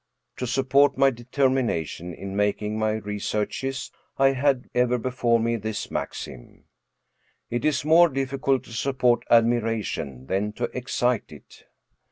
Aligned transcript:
To 0.37 0.47
support 0.47 0.97
my 0.97 1.11
determination 1.11 2.11
in 2.11 2.35
making 2.35 2.79
my 2.79 2.93
researches, 2.93 3.91
I 4.17 4.29
had 4.29 4.67
ever 4.73 4.97
before 4.97 5.39
me 5.39 5.57
this 5.57 5.91
maxim: 5.91 6.63
It 7.51 7.63
is 7.63 7.85
more 7.85 8.09
difficult 8.09 8.63
to 8.63 8.73
support 8.73 9.23
admiration 9.29 10.25
than 10.25 10.53
to 10.53 10.75
excite 10.75 11.31
it. 11.31 11.65